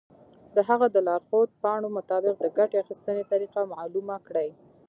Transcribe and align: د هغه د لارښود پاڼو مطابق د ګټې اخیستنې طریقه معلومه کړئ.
د 0.55 0.57
هغه 0.69 0.87
د 0.91 0.97
لارښود 1.07 1.49
پاڼو 1.61 1.87
مطابق 1.97 2.35
د 2.39 2.45
ګټې 2.57 2.75
اخیستنې 2.83 3.23
طریقه 3.31 3.61
معلومه 3.73 4.15
کړئ. 4.27 4.49